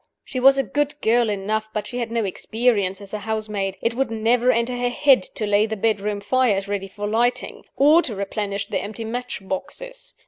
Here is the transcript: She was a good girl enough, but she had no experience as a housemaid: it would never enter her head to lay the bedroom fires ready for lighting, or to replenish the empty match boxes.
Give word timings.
She 0.23 0.39
was 0.39 0.57
a 0.57 0.63
good 0.63 0.99
girl 1.01 1.29
enough, 1.29 1.69
but 1.73 1.85
she 1.85 1.99
had 1.99 2.09
no 2.09 2.25
experience 2.25 3.01
as 3.01 3.13
a 3.13 3.19
housemaid: 3.19 3.77
it 3.83 3.93
would 3.93 4.09
never 4.09 4.51
enter 4.51 4.75
her 4.75 4.89
head 4.89 5.21
to 5.35 5.45
lay 5.45 5.67
the 5.67 5.77
bedroom 5.77 6.21
fires 6.21 6.67
ready 6.67 6.87
for 6.87 7.05
lighting, 7.07 7.65
or 7.75 8.01
to 8.01 8.15
replenish 8.15 8.65
the 8.65 8.81
empty 8.81 9.05
match 9.05 9.47
boxes. 9.47 10.15